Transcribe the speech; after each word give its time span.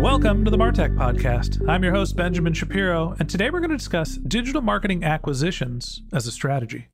Welcome 0.00 0.44
to 0.44 0.50
the 0.50 0.58
Martech 0.58 0.94
Podcast. 0.94 1.66
I'm 1.66 1.82
your 1.82 1.94
host, 1.94 2.16
Benjamin 2.16 2.52
Shapiro, 2.52 3.16
and 3.18 3.30
today 3.30 3.48
we're 3.48 3.60
going 3.60 3.70
to 3.70 3.78
discuss 3.78 4.16
digital 4.16 4.60
marketing 4.60 5.02
acquisitions 5.02 6.02
as 6.12 6.26
a 6.26 6.30
strategy. 6.30 6.88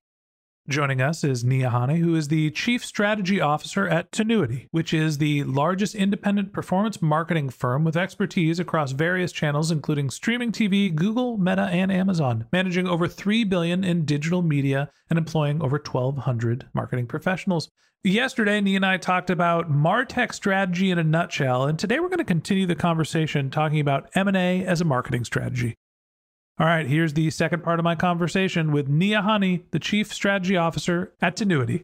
Joining 0.69 1.01
us 1.01 1.25
is 1.25 1.43
Nii 1.43 1.69
Ahene, 1.69 1.99
who 1.99 2.15
is 2.15 2.29
the 2.29 2.53
Chief 2.53 2.85
Strategy 2.85 3.41
Officer 3.41 3.89
at 3.89 4.13
Tinuiti, 4.13 4.69
which 4.71 4.95
is 4.95 5.19
the 5.19 5.43
largest 5.43 5.97
independent 5.97 6.53
performance 6.53 7.03
marketing 7.03 7.51
firm 7.51 7.83
with 7.83 7.97
expertise 7.97 8.61
across 8.61 8.93
various 8.93 9.33
channels, 9.33 9.73
including 9.73 10.09
streaming 10.09 10.53
TV, 10.53 10.95
Google, 10.95 11.37
Meta, 11.37 11.63
and 11.63 11.91
Amazon, 11.91 12.47
managing 12.53 12.87
over 12.87 13.09
3 13.09 13.43
billion 13.43 13.83
in 13.83 14.05
digital 14.05 14.43
media 14.43 14.89
and 15.11 15.19
employing 15.19 15.61
over 15.61 15.83
1,200 15.85 16.69
marketing 16.73 17.09
professionals. 17.09 17.69
Yesterday, 18.05 18.61
Nii 18.61 18.75
and 18.75 18.85
I 18.85 18.97
talked 18.97 19.31
about 19.31 19.71
Martech 19.71 20.35
strategy 20.35 20.91
in 20.91 20.99
a 20.99 21.05
nutshell, 21.05 21.67
and 21.67 21.79
today 21.79 22.01
we're 22.01 22.09
going 22.09 22.19
to 22.19 22.25
continue 22.25 22.67
the 22.67 22.75
conversation 22.75 23.49
talking 23.49 23.79
about 23.79 24.11
M&A 24.17 24.67
as 24.67 24.81
a 24.81 24.85
marketing 24.85 25.25
strategy. 25.25 25.77
All 26.59 26.67
right, 26.67 26.85
here's 26.85 27.13
the 27.13 27.31
second 27.31 27.63
part 27.63 27.79
of 27.79 27.85
my 27.85 27.95
conversation 27.95 28.73
with 28.73 28.91
Nii 28.91 29.23
Ahene, 29.23 29.63
the 29.71 29.79
Chief 29.79 30.13
Strategy 30.13 30.57
Officer 30.57 31.13
at 31.23 31.37
Tinuiti. 31.37 31.83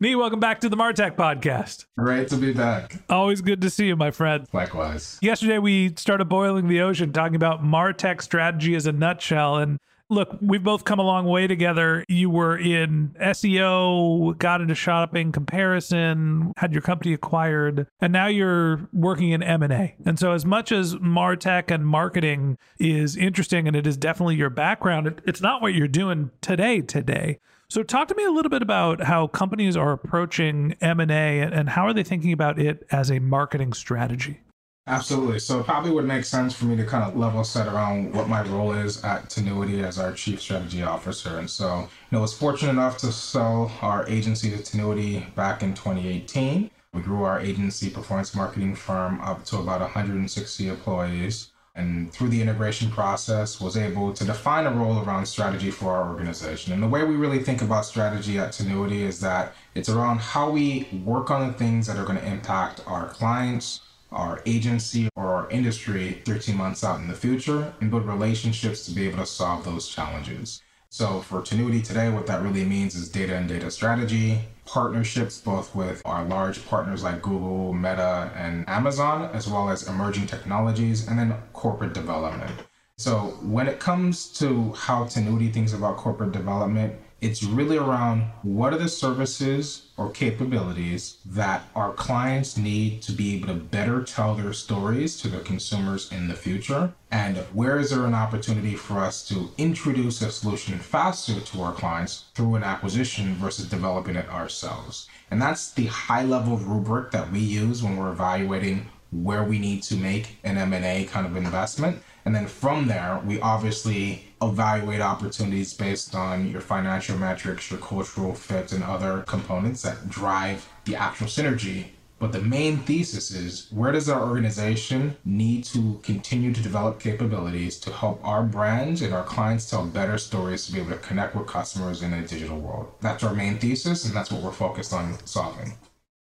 Nii, 0.00 0.16
welcome 0.16 0.38
back 0.38 0.60
to 0.60 0.68
the 0.68 0.76
Martech 0.76 1.16
podcast. 1.16 1.86
Great 1.98 2.28
to 2.28 2.36
be 2.36 2.52
back. 2.52 3.02
Always 3.10 3.40
good 3.40 3.60
to 3.62 3.68
see 3.68 3.88
you, 3.88 3.96
my 3.96 4.12
friend. 4.12 4.46
Likewise. 4.52 5.18
Yesterday, 5.20 5.58
we 5.58 5.92
started 5.96 6.26
boiling 6.26 6.68
the 6.68 6.80
ocean 6.80 7.12
talking 7.12 7.34
about 7.34 7.64
Martech 7.64 8.22
strategy 8.22 8.76
as 8.76 8.86
a 8.86 8.92
nutshell, 8.92 9.56
and 9.56 9.80
look, 10.08 10.36
we've 10.40 10.62
both 10.62 10.84
come 10.84 10.98
a 10.98 11.02
long 11.02 11.26
way 11.26 11.46
together. 11.46 12.04
You 12.08 12.30
were 12.30 12.56
in 12.56 13.14
SEO, 13.20 14.38
got 14.38 14.60
into 14.60 14.74
shopping 14.74 15.32
comparison, 15.32 16.52
had 16.56 16.72
your 16.72 16.82
company 16.82 17.12
acquired, 17.12 17.86
and 18.00 18.12
now 18.12 18.26
you're 18.26 18.88
working 18.92 19.30
in 19.30 19.42
M&A. 19.42 19.96
And 20.04 20.18
so 20.18 20.32
as 20.32 20.44
much 20.44 20.72
as 20.72 20.94
Martech 20.96 21.70
and 21.70 21.86
marketing 21.86 22.58
is 22.78 23.16
interesting 23.16 23.66
and 23.66 23.76
it 23.76 23.86
is 23.86 23.96
definitely 23.96 24.36
your 24.36 24.50
background, 24.50 25.20
it's 25.26 25.40
not 25.40 25.60
what 25.60 25.74
you're 25.74 25.88
doing 25.88 26.30
today 26.40 26.80
today. 26.80 27.40
So 27.68 27.82
talk 27.82 28.06
to 28.08 28.14
me 28.14 28.24
a 28.24 28.30
little 28.30 28.50
bit 28.50 28.62
about 28.62 29.02
how 29.02 29.26
companies 29.26 29.76
are 29.76 29.90
approaching 29.90 30.76
M&A 30.80 31.40
and 31.40 31.68
how 31.70 31.84
are 31.86 31.92
they 31.92 32.04
thinking 32.04 32.32
about 32.32 32.60
it 32.60 32.86
as 32.92 33.10
a 33.10 33.18
marketing 33.18 33.72
strategy? 33.72 34.40
Absolutely. 34.88 35.40
So 35.40 35.58
it 35.58 35.64
probably 35.64 35.90
would 35.90 36.04
make 36.04 36.24
sense 36.24 36.54
for 36.54 36.66
me 36.66 36.76
to 36.76 36.84
kind 36.84 37.02
of 37.02 37.16
level 37.16 37.42
set 37.42 37.66
around 37.66 38.14
what 38.14 38.28
my 38.28 38.42
role 38.42 38.72
is 38.72 39.02
at 39.02 39.28
Tinuiti 39.28 39.82
as 39.82 39.98
our 39.98 40.12
chief 40.12 40.40
strategy 40.40 40.82
officer. 40.84 41.38
And 41.38 41.50
so, 41.50 41.80
you 41.80 41.88
know, 42.12 42.18
I 42.18 42.22
was 42.22 42.32
fortunate 42.32 42.70
enough 42.70 42.96
to 42.98 43.10
sell 43.10 43.72
our 43.82 44.06
agency 44.08 44.48
to 44.50 44.58
Tinuiti 44.58 45.34
back 45.34 45.64
in 45.64 45.74
2018. 45.74 46.70
We 46.92 47.02
grew 47.02 47.24
our 47.24 47.40
agency 47.40 47.90
performance 47.90 48.32
marketing 48.32 48.76
firm 48.76 49.20
up 49.22 49.44
to 49.46 49.58
about 49.58 49.80
160 49.80 50.68
employees. 50.68 51.50
And 51.74 52.10
through 52.12 52.28
the 52.28 52.40
integration 52.40 52.88
process, 52.90 53.60
was 53.60 53.76
able 53.76 54.12
to 54.14 54.24
define 54.24 54.66
a 54.66 54.70
role 54.70 55.02
around 55.02 55.26
strategy 55.26 55.70
for 55.70 55.92
our 55.92 56.08
organization. 56.08 56.72
And 56.72 56.82
the 56.82 56.88
way 56.88 57.02
we 57.02 57.16
really 57.16 57.40
think 57.40 57.60
about 57.60 57.84
strategy 57.84 58.38
at 58.38 58.52
Tinuiti 58.52 59.00
is 59.00 59.20
that 59.20 59.54
it's 59.74 59.90
around 59.90 60.20
how 60.20 60.48
we 60.48 60.88
work 61.04 61.30
on 61.30 61.48
the 61.48 61.52
things 61.52 61.86
that 61.88 61.98
are 61.98 62.04
going 62.06 62.18
to 62.18 62.26
impact 62.26 62.80
our 62.86 63.08
clients, 63.08 63.80
our 64.12 64.42
agency 64.46 65.08
or 65.16 65.26
our 65.26 65.50
industry 65.50 66.22
13 66.24 66.56
months 66.56 66.84
out 66.84 67.00
in 67.00 67.08
the 67.08 67.14
future 67.14 67.74
and 67.80 67.90
build 67.90 68.06
relationships 68.06 68.84
to 68.86 68.92
be 68.92 69.06
able 69.06 69.18
to 69.18 69.26
solve 69.26 69.64
those 69.64 69.88
challenges. 69.88 70.62
So 70.88 71.20
for 71.20 71.42
Tinuiti 71.42 71.84
today, 71.84 72.08
what 72.10 72.26
that 72.26 72.42
really 72.42 72.64
means 72.64 72.94
is 72.94 73.08
data 73.08 73.36
and 73.36 73.48
data 73.48 73.70
strategy, 73.70 74.40
partnerships 74.64 75.40
both 75.40 75.74
with 75.74 76.00
our 76.04 76.24
large 76.24 76.64
partners 76.66 77.02
like 77.02 77.22
Google, 77.22 77.72
Meta, 77.72 78.30
and 78.36 78.68
Amazon, 78.68 79.30
as 79.34 79.48
well 79.48 79.68
as 79.68 79.88
emerging 79.88 80.26
technologies, 80.26 81.06
and 81.08 81.18
then 81.18 81.34
corporate 81.52 81.92
development. 81.92 82.52
So 82.98 83.36
when 83.42 83.68
it 83.68 83.78
comes 83.78 84.28
to 84.38 84.72
how 84.72 85.04
Tinuiti 85.04 85.52
thinks 85.52 85.74
about 85.74 85.98
corporate 85.98 86.32
development, 86.32 86.94
it's 87.20 87.42
really 87.42 87.78
around 87.78 88.22
what 88.42 88.72
are 88.72 88.78
the 88.78 88.88
services 88.88 89.86
or 89.96 90.10
capabilities 90.10 91.16
that 91.24 91.62
our 91.74 91.92
clients 91.92 92.56
need 92.56 93.00
to 93.02 93.12
be 93.12 93.34
able 93.34 93.48
to 93.48 93.54
better 93.54 94.02
tell 94.02 94.34
their 94.34 94.52
stories 94.52 95.18
to 95.20 95.28
their 95.28 95.40
consumers 95.40 96.12
in 96.12 96.28
the 96.28 96.34
future? 96.34 96.92
And 97.10 97.38
where 97.54 97.78
is 97.78 97.90
there 97.90 98.04
an 98.04 98.14
opportunity 98.14 98.74
for 98.74 98.98
us 98.98 99.26
to 99.28 99.50
introduce 99.56 100.20
a 100.20 100.30
solution 100.30 100.78
faster 100.78 101.40
to 101.40 101.62
our 101.62 101.72
clients 101.72 102.24
through 102.34 102.56
an 102.56 102.64
acquisition 102.64 103.34
versus 103.36 103.68
developing 103.68 104.16
it 104.16 104.28
ourselves? 104.28 105.08
And 105.30 105.40
that's 105.40 105.72
the 105.72 105.86
high 105.86 106.24
level 106.24 106.58
rubric 106.58 107.12
that 107.12 107.32
we 107.32 107.40
use 107.40 107.82
when 107.82 107.96
we're 107.96 108.12
evaluating 108.12 108.88
where 109.10 109.44
we 109.44 109.58
need 109.58 109.82
to 109.84 109.96
make 109.96 110.36
an 110.44 110.58
M&A 110.58 111.04
kind 111.04 111.26
of 111.26 111.36
investment. 111.36 112.02
And 112.26 112.34
then 112.34 112.48
from 112.48 112.88
there, 112.88 113.22
we 113.24 113.40
obviously 113.40 114.24
evaluate 114.42 115.00
opportunities 115.00 115.72
based 115.72 116.16
on 116.16 116.50
your 116.50 116.60
financial 116.60 117.16
metrics, 117.16 117.70
your 117.70 117.78
cultural 117.78 118.34
fit, 118.34 118.72
and 118.72 118.82
other 118.82 119.22
components 119.28 119.82
that 119.82 120.10
drive 120.10 120.68
the 120.86 120.96
actual 120.96 121.28
synergy. 121.28 121.86
But 122.18 122.32
the 122.32 122.40
main 122.40 122.78
thesis 122.78 123.30
is 123.30 123.68
where 123.70 123.92
does 123.92 124.08
our 124.08 124.28
organization 124.28 125.16
need 125.24 125.62
to 125.66 126.00
continue 126.02 126.52
to 126.52 126.60
develop 126.60 126.98
capabilities 126.98 127.78
to 127.80 127.92
help 127.92 128.20
our 128.24 128.42
brands 128.42 129.02
and 129.02 129.14
our 129.14 129.22
clients 129.22 129.70
tell 129.70 129.86
better 129.86 130.18
stories 130.18 130.66
to 130.66 130.72
be 130.72 130.80
able 130.80 130.90
to 130.90 130.98
connect 130.98 131.36
with 131.36 131.46
customers 131.46 132.02
in 132.02 132.12
a 132.12 132.26
digital 132.26 132.58
world? 132.58 132.90
That's 133.00 133.22
our 133.22 133.34
main 133.34 133.58
thesis, 133.58 134.04
and 134.04 134.12
that's 134.12 134.32
what 134.32 134.42
we're 134.42 134.50
focused 134.50 134.92
on 134.92 135.24
solving. 135.26 135.74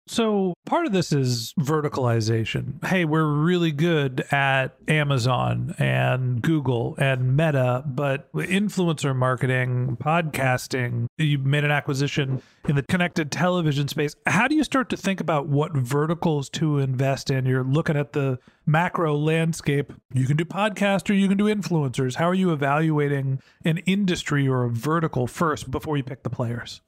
So 0.08 0.54
part 0.66 0.86
of 0.86 0.92
this 0.92 1.12
is 1.12 1.54
verticalization. 1.60 2.84
Hey, 2.86 3.06
we're 3.06 3.26
really 3.26 3.72
good 3.72 4.24
at 4.32 4.78
Amazon 4.88 5.74
and 5.80 6.44
Google 6.44 6.96
and 7.00 7.36
Meta, 7.36 7.84
but 7.88 8.32
influencer 8.34 9.16
marketing, 9.16 9.98
podcasting, 10.00 11.08
you 11.18 11.40
made 11.40 11.64
an 11.64 11.72
acquisition 11.72 12.44
in 12.68 12.76
the 12.76 12.84
connected 12.84 13.32
television 13.32 13.88
space. 13.88 14.16
How 14.28 14.48
do 14.48 14.54
you 14.56 14.64
start 14.64 14.90
to 14.90 14.98
think 14.98 15.20
about 15.20 15.48
what 15.48 15.76
verticals 15.76 16.50
to 16.52 16.78
invest 16.78 17.32
in? 17.32 17.48
You're 17.48 17.64
looking 17.64 17.98
at 17.98 18.14
the 18.14 18.38
macro 18.68 19.18
landscape. 19.18 19.92
You 20.14 20.28
can 20.28 20.38
do 20.38 20.46
podcast 20.46 21.10
or 21.10 21.14
you 21.14 21.28
can 21.28 21.38
do 21.38 21.46
influencers. 21.46 22.16
How 22.16 22.30
are 22.30 22.36
you 22.36 22.54
evaluating 22.54 23.42
an 23.64 23.80
industry 23.80 24.48
or 24.48 24.66
a 24.66 24.70
vertical 24.70 25.26
first 25.26 25.72
before 25.72 25.98
you 25.98 26.04
pick 26.04 26.22
the 26.22 26.30
players? 26.30 26.82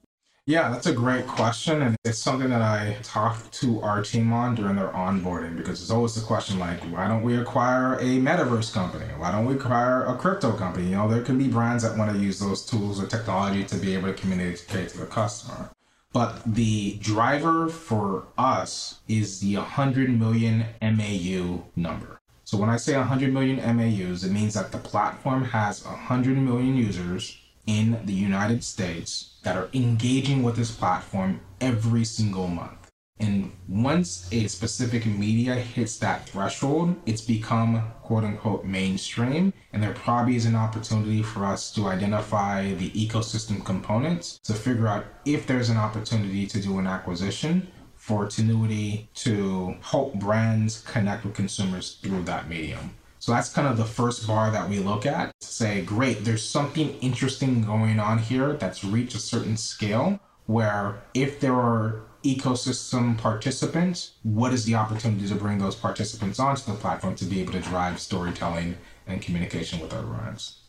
Yeah, 0.48 0.70
that's 0.70 0.86
a 0.86 0.94
great 0.94 1.26
question. 1.26 1.82
And 1.82 1.94
it's 2.06 2.16
something 2.16 2.48
that 2.48 2.62
I 2.62 2.96
talk 3.02 3.50
to 3.50 3.82
our 3.82 4.00
team 4.00 4.32
on 4.32 4.54
during 4.54 4.76
their 4.76 4.88
onboarding 4.88 5.58
because 5.58 5.82
it's 5.82 5.90
always 5.90 6.14
the 6.14 6.22
question 6.22 6.58
like, 6.58 6.80
why 6.84 7.06
don't 7.06 7.22
we 7.22 7.36
acquire 7.36 7.96
a 7.96 8.16
metaverse 8.18 8.72
company? 8.72 9.04
Why 9.18 9.30
don't 9.30 9.44
we 9.44 9.56
acquire 9.56 10.06
a 10.06 10.16
crypto 10.16 10.52
company? 10.52 10.86
You 10.86 10.96
know, 10.96 11.06
there 11.06 11.20
can 11.20 11.36
be 11.36 11.48
brands 11.48 11.82
that 11.82 11.98
want 11.98 12.12
to 12.12 12.18
use 12.18 12.40
those 12.40 12.64
tools 12.64 12.98
or 12.98 13.06
technology 13.06 13.62
to 13.64 13.76
be 13.76 13.92
able 13.92 14.08
to 14.08 14.14
communicate 14.14 14.88
to 14.88 14.98
the 14.98 15.04
customer. 15.04 15.68
But 16.14 16.40
the 16.46 16.94
driver 16.94 17.68
for 17.68 18.24
us 18.38 19.00
is 19.06 19.40
the 19.40 19.56
100 19.56 20.18
million 20.18 20.64
MAU 20.80 21.64
number. 21.76 22.20
So 22.44 22.56
when 22.56 22.70
I 22.70 22.78
say 22.78 22.96
100 22.96 23.34
million 23.34 23.58
MAUs, 23.76 24.24
it 24.24 24.32
means 24.32 24.54
that 24.54 24.72
the 24.72 24.78
platform 24.78 25.44
has 25.44 25.84
100 25.84 26.38
million 26.38 26.74
users 26.74 27.36
in 27.68 28.00
the 28.06 28.14
United 28.14 28.64
States 28.64 29.34
that 29.42 29.56
are 29.56 29.68
engaging 29.74 30.42
with 30.42 30.56
this 30.56 30.70
platform 30.70 31.40
every 31.60 32.04
single 32.04 32.48
month. 32.48 32.90
And 33.20 33.52
once 33.68 34.28
a 34.32 34.46
specific 34.46 35.04
media 35.04 35.54
hits 35.54 35.98
that 35.98 36.28
threshold, 36.28 36.96
it's 37.04 37.20
become 37.20 37.82
quote 38.02 38.24
unquote 38.24 38.64
mainstream. 38.64 39.52
And 39.72 39.82
there 39.82 39.92
probably 39.92 40.36
is 40.36 40.46
an 40.46 40.56
opportunity 40.56 41.22
for 41.22 41.44
us 41.44 41.70
to 41.74 41.88
identify 41.88 42.72
the 42.74 42.90
ecosystem 42.90 43.62
components 43.64 44.38
to 44.44 44.54
figure 44.54 44.88
out 44.88 45.04
if 45.26 45.46
there's 45.46 45.68
an 45.68 45.76
opportunity 45.76 46.46
to 46.46 46.60
do 46.60 46.78
an 46.78 46.86
acquisition 46.86 47.68
for 47.96 48.24
Tinuiti 48.26 49.08
to 49.12 49.76
help 49.82 50.14
brands 50.14 50.80
connect 50.82 51.24
with 51.24 51.34
consumers 51.34 51.98
through 52.00 52.22
that 52.22 52.48
medium. 52.48 52.94
So 53.28 53.34
that's 53.34 53.50
kind 53.50 53.68
of 53.68 53.76
the 53.76 53.84
first 53.84 54.26
bar 54.26 54.50
that 54.52 54.70
we 54.70 54.78
look 54.78 55.04
at 55.04 55.38
to 55.38 55.46
say, 55.46 55.82
great, 55.82 56.24
there's 56.24 56.42
something 56.42 56.98
interesting 57.02 57.62
going 57.62 58.00
on 58.00 58.16
here 58.16 58.54
that's 58.54 58.82
reached 58.82 59.14
a 59.14 59.18
certain 59.18 59.58
scale 59.58 60.18
where 60.46 61.02
if 61.12 61.38
there 61.38 61.52
are 61.52 62.00
ecosystem 62.24 63.18
participants, 63.18 64.12
what 64.22 64.54
is 64.54 64.64
the 64.64 64.74
opportunity 64.74 65.28
to 65.28 65.34
bring 65.34 65.58
those 65.58 65.76
participants 65.76 66.40
onto 66.40 66.72
the 66.72 66.78
platform 66.78 67.14
to 67.16 67.26
be 67.26 67.42
able 67.42 67.52
to 67.52 67.60
drive 67.60 68.00
storytelling 68.00 68.78
and 69.06 69.20
communication 69.20 69.78
with 69.78 69.92
our 69.92 70.04
brands? 70.04 70.60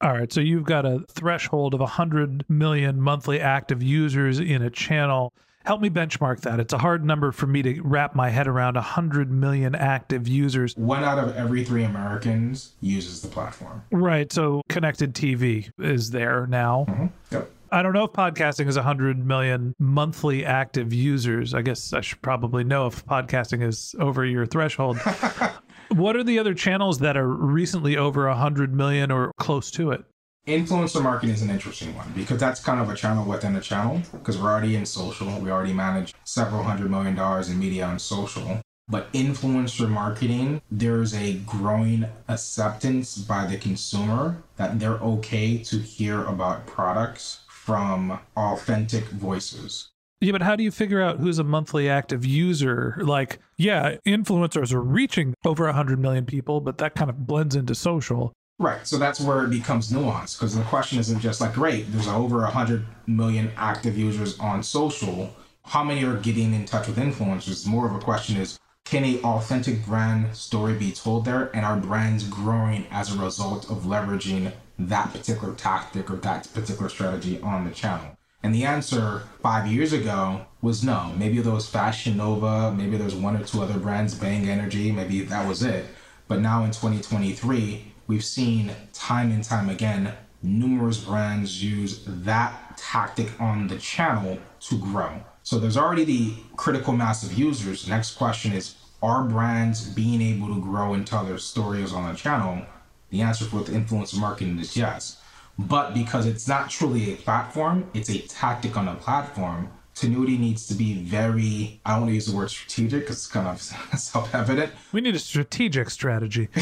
All 0.00 0.14
right, 0.14 0.32
so 0.32 0.40
you've 0.40 0.64
got 0.64 0.86
a 0.86 1.04
threshold 1.10 1.74
of 1.74 1.80
100 1.80 2.48
million 2.48 2.98
monthly 2.98 3.40
active 3.40 3.82
users 3.82 4.40
in 4.40 4.62
a 4.62 4.70
channel. 4.70 5.34
Help 5.66 5.80
me 5.80 5.90
benchmark 5.90 6.42
that. 6.42 6.60
It's 6.60 6.72
a 6.72 6.78
hard 6.78 7.04
number 7.04 7.32
for 7.32 7.48
me 7.48 7.60
to 7.62 7.80
wrap 7.80 8.14
my 8.14 8.30
head 8.30 8.46
around 8.46 8.74
100 8.74 9.32
million 9.32 9.74
active 9.74 10.28
users. 10.28 10.76
One 10.76 11.02
out 11.02 11.18
of 11.18 11.34
every 11.34 11.64
three 11.64 11.82
Americans 11.82 12.76
uses 12.80 13.20
the 13.20 13.26
platform. 13.26 13.82
Right. 13.90 14.32
So 14.32 14.62
connected 14.68 15.12
TV 15.12 15.68
is 15.80 16.10
there 16.10 16.46
now. 16.46 16.86
Mm-hmm. 16.88 17.06
Yep. 17.32 17.50
I 17.72 17.82
don't 17.82 17.94
know 17.94 18.04
if 18.04 18.12
podcasting 18.12 18.68
is 18.68 18.76
100 18.76 19.26
million 19.26 19.74
monthly 19.80 20.46
active 20.46 20.92
users. 20.92 21.52
I 21.52 21.62
guess 21.62 21.92
I 21.92 22.00
should 22.00 22.22
probably 22.22 22.62
know 22.62 22.86
if 22.86 23.04
podcasting 23.04 23.66
is 23.66 23.92
over 23.98 24.24
your 24.24 24.46
threshold. 24.46 24.98
what 25.88 26.14
are 26.14 26.22
the 26.22 26.38
other 26.38 26.54
channels 26.54 27.00
that 27.00 27.16
are 27.16 27.26
recently 27.26 27.96
over 27.96 28.28
100 28.28 28.72
million 28.72 29.10
or 29.10 29.32
close 29.38 29.72
to 29.72 29.90
it? 29.90 30.04
Influencer 30.46 31.02
marketing 31.02 31.34
is 31.34 31.42
an 31.42 31.50
interesting 31.50 31.92
one 31.96 32.12
because 32.14 32.38
that's 32.38 32.60
kind 32.60 32.80
of 32.80 32.88
a 32.88 32.94
channel 32.94 33.24
within 33.24 33.56
a 33.56 33.60
channel 33.60 34.00
because 34.12 34.38
we're 34.38 34.48
already 34.48 34.76
in 34.76 34.86
social. 34.86 35.26
We 35.40 35.50
already 35.50 35.72
manage 35.72 36.14
several 36.22 36.62
hundred 36.62 36.88
million 36.88 37.16
dollars 37.16 37.48
in 37.48 37.58
media 37.58 37.84
on 37.84 37.98
social. 37.98 38.60
But 38.88 39.12
influencer 39.12 39.88
marketing, 39.90 40.62
there's 40.70 41.14
a 41.14 41.38
growing 41.38 42.06
acceptance 42.28 43.18
by 43.18 43.46
the 43.46 43.56
consumer 43.56 44.40
that 44.56 44.78
they're 44.78 44.98
okay 44.98 45.58
to 45.64 45.78
hear 45.78 46.22
about 46.24 46.64
products 46.68 47.40
from 47.48 48.20
authentic 48.36 49.06
voices. 49.06 49.88
Yeah, 50.20 50.30
but 50.30 50.42
how 50.42 50.54
do 50.54 50.62
you 50.62 50.70
figure 50.70 51.02
out 51.02 51.18
who's 51.18 51.40
a 51.40 51.44
monthly 51.44 51.88
active 51.88 52.24
user? 52.24 52.96
Like, 53.00 53.40
yeah, 53.56 53.96
influencers 54.06 54.72
are 54.72 54.80
reaching 54.80 55.34
over 55.44 55.64
100 55.64 55.98
million 55.98 56.24
people, 56.24 56.60
but 56.60 56.78
that 56.78 56.94
kind 56.94 57.10
of 57.10 57.26
blends 57.26 57.56
into 57.56 57.74
social. 57.74 58.32
Right. 58.58 58.86
So 58.86 58.96
that's 58.96 59.20
where 59.20 59.44
it 59.44 59.50
becomes 59.50 59.92
nuanced 59.92 60.38
because 60.38 60.56
the 60.56 60.62
question 60.62 60.98
isn't 60.98 61.20
just 61.20 61.42
like, 61.42 61.52
great, 61.52 61.92
there's 61.92 62.08
over 62.08 62.38
100 62.38 62.86
million 63.06 63.50
active 63.56 63.98
users 63.98 64.38
on 64.38 64.62
social. 64.62 65.36
How 65.64 65.84
many 65.84 66.04
are 66.04 66.16
getting 66.16 66.54
in 66.54 66.64
touch 66.64 66.86
with 66.86 66.96
influencers? 66.96 67.66
More 67.66 67.86
of 67.86 67.94
a 67.94 67.98
question 67.98 68.38
is, 68.38 68.58
can 68.84 69.04
a 69.04 69.20
authentic 69.22 69.84
brand 69.84 70.34
story 70.34 70.72
be 70.72 70.92
told 70.92 71.26
there? 71.26 71.50
And 71.54 71.66
are 71.66 71.76
brands 71.76 72.26
growing 72.26 72.86
as 72.90 73.14
a 73.14 73.18
result 73.18 73.70
of 73.70 73.82
leveraging 73.82 74.52
that 74.78 75.12
particular 75.12 75.54
tactic 75.54 76.10
or 76.10 76.16
that 76.16 76.48
particular 76.54 76.88
strategy 76.88 77.40
on 77.42 77.64
the 77.64 77.72
channel? 77.72 78.16
And 78.42 78.54
the 78.54 78.64
answer 78.64 79.24
five 79.42 79.66
years 79.66 79.92
ago 79.92 80.46
was 80.62 80.84
no. 80.84 81.12
Maybe 81.18 81.40
there 81.40 81.52
was 81.52 81.68
Fashion 81.68 82.16
Nova, 82.16 82.72
maybe 82.72 82.96
there's 82.96 83.14
one 83.14 83.36
or 83.36 83.44
two 83.44 83.60
other 83.60 83.78
brands, 83.78 84.14
Bang 84.14 84.48
Energy, 84.48 84.92
maybe 84.92 85.20
that 85.22 85.46
was 85.46 85.62
it. 85.62 85.84
But 86.28 86.40
now 86.40 86.64
in 86.64 86.70
2023, 86.70 87.92
we've 88.06 88.24
seen 88.24 88.70
time 88.92 89.30
and 89.30 89.42
time 89.44 89.68
again 89.68 90.12
numerous 90.42 90.98
brands 90.98 91.62
use 91.62 92.02
that 92.06 92.76
tactic 92.76 93.38
on 93.40 93.66
the 93.66 93.78
channel 93.78 94.38
to 94.60 94.78
grow. 94.78 95.12
So 95.42 95.58
there's 95.58 95.76
already 95.76 96.04
the 96.04 96.34
critical 96.56 96.92
mass 96.92 97.24
of 97.24 97.34
users. 97.34 97.88
Next 97.88 98.14
question 98.16 98.52
is 98.52 98.76
Are 99.02 99.24
brands 99.24 99.88
being 99.88 100.22
able 100.22 100.54
to 100.54 100.60
grow 100.60 100.94
and 100.94 101.06
tell 101.06 101.24
their 101.24 101.38
stories 101.38 101.92
on 101.92 102.10
the 102.10 102.16
channel? 102.16 102.64
The 103.10 103.22
answer 103.22 103.44
for 103.44 103.62
the 103.62 103.72
influencer 103.72 104.18
marketing 104.18 104.58
is 104.58 104.76
yes. 104.76 105.20
But 105.58 105.94
because 105.94 106.26
it's 106.26 106.46
not 106.46 106.68
truly 106.68 107.14
a 107.14 107.16
platform, 107.16 107.88
it's 107.94 108.10
a 108.10 108.18
tactic 108.18 108.76
on 108.76 108.88
a 108.88 108.94
platform. 108.94 109.70
Tinuiti 109.94 110.38
needs 110.38 110.66
to 110.66 110.74
be 110.74 111.02
very, 111.02 111.80
I 111.86 111.92
don't 111.92 112.02
want 112.02 112.10
to 112.10 112.14
use 112.14 112.26
the 112.26 112.36
word 112.36 112.50
strategic 112.50 113.00
because 113.00 113.16
it's 113.16 113.26
kind 113.26 113.48
of 113.48 113.62
self 113.98 114.34
evident. 114.34 114.72
We 114.92 115.00
need 115.00 115.14
a 115.14 115.20
strategic 115.20 115.88
strategy. 115.88 116.48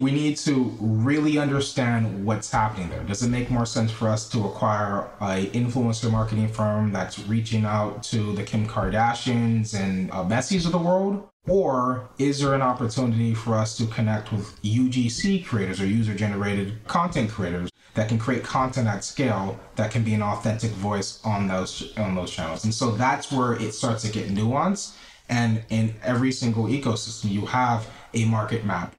we 0.00 0.10
need 0.10 0.36
to 0.36 0.76
really 0.80 1.38
understand 1.38 2.26
what's 2.26 2.50
happening 2.50 2.90
there. 2.90 3.04
Does 3.04 3.22
it 3.22 3.28
make 3.28 3.48
more 3.48 3.64
sense 3.64 3.92
for 3.92 4.08
us 4.08 4.28
to 4.30 4.44
acquire 4.44 5.08
a 5.20 5.46
influencer 5.52 6.10
marketing 6.10 6.48
firm 6.48 6.92
that's 6.92 7.20
reaching 7.20 7.64
out 7.64 8.02
to 8.04 8.34
the 8.34 8.42
Kim 8.42 8.66
Kardashians 8.66 9.78
and 9.78 10.10
uh, 10.10 10.24
Messi's 10.24 10.66
of 10.66 10.72
the 10.72 10.78
world? 10.78 11.28
Or 11.46 12.08
is 12.18 12.40
there 12.40 12.54
an 12.54 12.62
opportunity 12.62 13.34
for 13.34 13.54
us 13.54 13.76
to 13.76 13.86
connect 13.86 14.32
with 14.32 14.60
UGC 14.62 15.44
creators 15.44 15.80
or 15.80 15.86
user 15.86 16.14
generated 16.14 16.84
content 16.88 17.30
creators 17.30 17.70
that 17.94 18.08
can 18.08 18.18
create 18.18 18.42
content 18.42 18.88
at 18.88 19.04
scale 19.04 19.60
that 19.76 19.92
can 19.92 20.02
be 20.02 20.14
an 20.14 20.22
authentic 20.22 20.70
voice 20.72 21.20
on 21.24 21.46
those 21.46 21.96
on 21.96 22.16
those 22.16 22.32
channels? 22.32 22.64
And 22.64 22.74
so 22.74 22.92
that's 22.92 23.30
where 23.30 23.52
it 23.52 23.74
starts 23.74 24.02
to 24.02 24.10
get 24.10 24.28
nuanced. 24.28 24.96
And 25.28 25.62
in 25.68 25.94
every 26.02 26.32
single 26.32 26.64
ecosystem, 26.64 27.30
you 27.30 27.46
have 27.46 27.88
a 28.14 28.24
market 28.24 28.64
map 28.64 28.94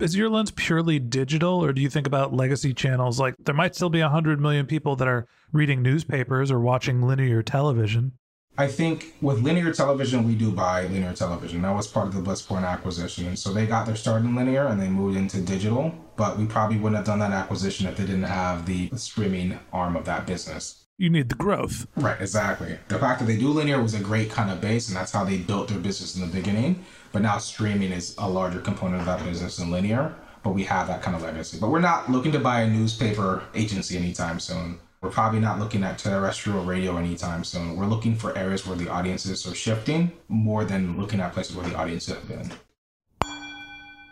is 0.00 0.16
your 0.16 0.30
lens 0.30 0.50
purely 0.50 0.98
digital 0.98 1.64
or 1.64 1.72
do 1.72 1.80
you 1.80 1.90
think 1.90 2.06
about 2.06 2.32
legacy 2.32 2.72
channels 2.72 3.20
like 3.20 3.34
there 3.38 3.54
might 3.54 3.74
still 3.74 3.90
be 3.90 4.00
100 4.00 4.40
million 4.40 4.66
people 4.66 4.96
that 4.96 5.08
are 5.08 5.26
reading 5.52 5.82
newspapers 5.82 6.50
or 6.50 6.60
watching 6.60 7.02
linear 7.02 7.42
television 7.42 8.12
i 8.58 8.66
think 8.66 9.14
with 9.20 9.40
linear 9.42 9.72
television 9.72 10.26
we 10.26 10.34
do 10.34 10.50
buy 10.50 10.82
linear 10.86 11.12
television 11.12 11.62
that 11.62 11.74
was 11.74 11.86
part 11.86 12.08
of 12.08 12.14
the 12.14 12.20
Bliss 12.20 12.42
Point 12.42 12.64
acquisition 12.64 13.26
and 13.26 13.38
so 13.38 13.52
they 13.52 13.66
got 13.66 13.86
their 13.86 13.96
start 13.96 14.22
in 14.22 14.34
linear 14.34 14.66
and 14.66 14.80
they 14.80 14.88
moved 14.88 15.16
into 15.16 15.40
digital 15.40 15.94
but 16.16 16.38
we 16.38 16.46
probably 16.46 16.76
wouldn't 16.76 16.96
have 16.96 17.06
done 17.06 17.18
that 17.18 17.32
acquisition 17.32 17.86
if 17.86 17.96
they 17.96 18.04
didn't 18.04 18.22
have 18.22 18.66
the 18.66 18.90
streaming 18.96 19.58
arm 19.72 19.96
of 19.96 20.04
that 20.04 20.26
business 20.26 20.80
you 21.00 21.08
need 21.08 21.30
the 21.30 21.34
growth. 21.34 21.86
Right, 21.96 22.20
exactly. 22.20 22.76
The 22.88 22.98
fact 22.98 23.20
that 23.20 23.24
they 23.24 23.38
do 23.38 23.48
linear 23.48 23.80
was 23.80 23.94
a 23.94 24.00
great 24.00 24.30
kind 24.30 24.50
of 24.50 24.60
base, 24.60 24.88
and 24.88 24.96
that's 24.98 25.12
how 25.12 25.24
they 25.24 25.38
built 25.38 25.68
their 25.68 25.78
business 25.78 26.14
in 26.14 26.20
the 26.20 26.26
beginning. 26.26 26.84
But 27.12 27.22
now 27.22 27.38
streaming 27.38 27.92
is 27.92 28.14
a 28.18 28.28
larger 28.28 28.60
component 28.60 29.00
of 29.00 29.06
that 29.06 29.24
business 29.24 29.56
than 29.56 29.70
linear. 29.70 30.14
But 30.42 30.50
we 30.50 30.64
have 30.64 30.86
that 30.86 31.02
kind 31.02 31.16
of 31.16 31.22
legacy. 31.22 31.58
But 31.60 31.70
we're 31.70 31.80
not 31.80 32.10
looking 32.10 32.32
to 32.32 32.38
buy 32.38 32.62
a 32.62 32.70
newspaper 32.70 33.42
agency 33.54 33.96
anytime 33.98 34.40
soon. 34.40 34.78
We're 35.02 35.10
probably 35.10 35.40
not 35.40 35.58
looking 35.58 35.82
at 35.82 35.98
terrestrial 35.98 36.64
radio 36.64 36.96
anytime 36.96 37.42
soon. 37.44 37.76
We're 37.76 37.86
looking 37.86 38.14
for 38.14 38.36
areas 38.36 38.66
where 38.66 38.76
the 38.76 38.88
audiences 38.88 39.46
are 39.46 39.54
shifting 39.54 40.12
more 40.28 40.64
than 40.64 40.98
looking 40.98 41.20
at 41.20 41.32
places 41.32 41.56
where 41.56 41.66
the 41.66 41.74
audiences 41.74 42.14
have 42.14 42.28
been. 42.28 42.52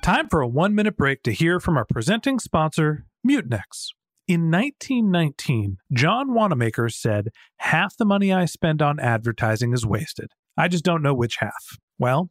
Time 0.02 0.28
for 0.28 0.40
a 0.40 0.49
one 0.49 0.75
minute 0.75 0.97
break 0.97 1.23
to 1.25 1.33
hear 1.33 1.61
from 1.61 1.76
our 1.76 1.85
presenting 1.85 2.38
sponsor, 2.38 3.05
Mutinex. 3.26 3.88
In 4.26 4.50
1919, 4.50 5.78
John 5.93 6.33
Wanamaker 6.33 6.88
said, 6.88 7.28
Half 7.59 7.97
the 7.97 8.05
money 8.07 8.33
I 8.33 8.47
spend 8.47 8.81
on 8.81 9.00
advertising 9.00 9.73
is 9.73 9.85
wasted. 9.85 10.33
I 10.57 10.69
just 10.69 10.85
don't 10.85 11.02
know 11.02 11.14
which 11.14 11.37
half. 11.40 11.78
Well, 11.99 12.31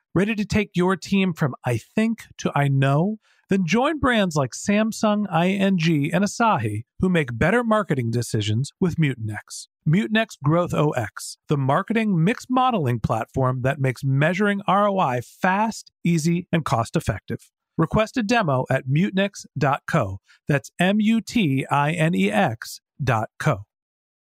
Ready 0.13 0.35
to 0.35 0.45
take 0.45 0.71
your 0.73 0.97
team 0.97 1.31
from 1.31 1.55
I 1.65 1.77
think 1.77 2.23
to 2.39 2.51
I 2.53 2.67
know? 2.67 3.19
Then 3.47 3.65
join 3.65 3.97
brands 3.97 4.35
like 4.35 4.51
Samsung, 4.51 5.25
ING, 5.31 6.13
and 6.13 6.25
Asahi 6.25 6.83
who 6.99 7.07
make 7.07 7.37
better 7.37 7.63
marketing 7.63 8.11
decisions 8.11 8.71
with 8.77 8.97
Mutinex. 8.97 9.67
Mutinex 9.87 10.31
Growth 10.43 10.73
OX, 10.73 11.37
the 11.47 11.55
marketing 11.55 12.21
mix 12.21 12.45
modeling 12.49 12.99
platform 12.99 13.61
that 13.61 13.79
makes 13.79 14.03
measuring 14.03 14.61
ROI 14.67 15.21
fast, 15.23 15.93
easy, 16.03 16.45
and 16.51 16.65
cost 16.65 16.97
effective. 16.97 17.49
Request 17.77 18.17
a 18.17 18.23
demo 18.23 18.65
at 18.69 18.89
mutinex.co. 18.89 20.19
That's 20.49 20.71
M 20.77 20.99
U 20.99 21.21
T 21.21 21.65
I 21.71 21.93
N 21.93 22.13
E 22.13 22.29
X 22.29 22.81
dot 23.01 23.29
co. 23.39 23.61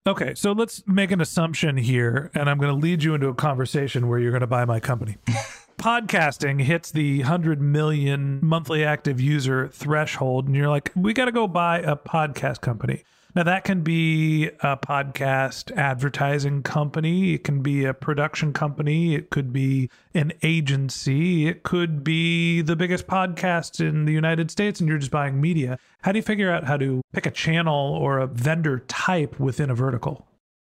Okay, 0.06 0.34
so 0.34 0.52
let's 0.52 0.82
make 0.86 1.10
an 1.10 1.20
assumption 1.20 1.76
here, 1.76 2.30
and 2.34 2.48
I'm 2.48 2.58
going 2.58 2.72
to 2.72 2.78
lead 2.78 3.02
you 3.02 3.14
into 3.14 3.28
a 3.28 3.34
conversation 3.34 4.08
where 4.08 4.18
you're 4.18 4.32
going 4.32 4.40
to 4.40 4.46
buy 4.46 4.64
my 4.64 4.80
company. 4.80 5.16
Podcasting 5.76 6.62
hits 6.62 6.90
the 6.90 7.18
100 7.18 7.60
million 7.60 8.38
monthly 8.42 8.84
active 8.84 9.20
user 9.20 9.68
threshold, 9.68 10.46
and 10.46 10.56
you're 10.56 10.68
like, 10.68 10.90
we 10.94 11.12
got 11.12 11.26
to 11.26 11.32
go 11.32 11.46
buy 11.46 11.80
a 11.80 11.96
podcast 11.96 12.60
company. 12.60 13.04
Now, 13.34 13.42
that 13.42 13.64
can 13.64 13.82
be 13.82 14.46
a 14.60 14.76
podcast 14.76 15.76
advertising 15.76 16.62
company, 16.62 17.34
it 17.34 17.42
can 17.42 17.62
be 17.62 17.84
a 17.84 17.92
production 17.92 18.52
company, 18.52 19.16
it 19.16 19.30
could 19.30 19.52
be 19.52 19.90
an 20.14 20.32
agency, 20.44 21.48
it 21.48 21.64
could 21.64 22.04
be 22.04 22.62
the 22.62 22.76
biggest 22.76 23.08
podcast 23.08 23.80
in 23.86 24.04
the 24.04 24.12
United 24.12 24.52
States, 24.52 24.78
and 24.78 24.88
you're 24.88 24.98
just 24.98 25.10
buying 25.10 25.40
media. 25.40 25.78
How 26.02 26.12
do 26.12 26.18
you 26.18 26.22
figure 26.22 26.52
out 26.52 26.64
how 26.64 26.76
to 26.76 27.02
pick 27.12 27.26
a 27.26 27.30
channel 27.32 27.74
or 27.74 28.20
a 28.20 28.28
vendor 28.28 28.84
type 28.86 29.40
within 29.40 29.68
a 29.68 29.74
vertical? 29.74 30.24